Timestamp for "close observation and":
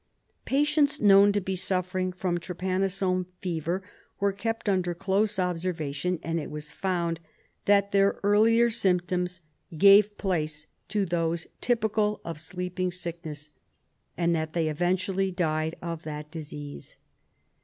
4.95-6.39